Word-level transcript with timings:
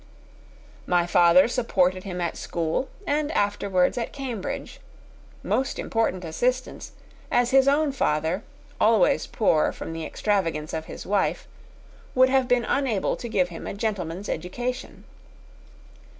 My 0.87 1.05
father 1.05 1.47
supported 1.47 2.05
him 2.05 2.19
at 2.21 2.35
school, 2.35 2.89
and 3.05 3.31
afterwards 3.33 3.99
at 3.99 4.11
Cambridge; 4.11 4.79
most 5.43 5.77
important 5.77 6.25
assistance, 6.25 6.93
as 7.29 7.51
his 7.51 7.67
own 7.67 7.91
father, 7.91 8.41
always 8.79 9.27
poor 9.27 9.71
from 9.71 9.93
the 9.93 10.03
extravagance 10.03 10.73
of 10.73 10.85
his 10.85 11.05
wife, 11.05 11.47
would 12.15 12.29
have 12.29 12.47
been 12.47 12.65
unable 12.65 13.15
to 13.15 13.29
give 13.29 13.49
him 13.49 13.67
a 13.67 13.75
gentleman's 13.75 14.27
education. 14.27 15.03